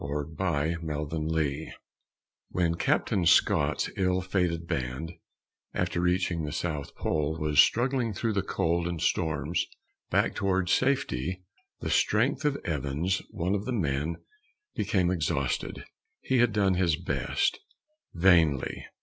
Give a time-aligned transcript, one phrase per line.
[0.03, 1.69] _TO THE MEN WHO LOSE
[2.49, 5.13] When Captain Scott's ill fated band,
[5.75, 9.63] after reaching the South Pole, was struggling through the cold and storms
[10.09, 11.43] back towards safety,
[11.81, 14.15] the strength of Evans, one of the men,
[14.73, 15.85] became exhausted.
[16.21, 17.59] He had done his best
[18.11, 18.87] vainly.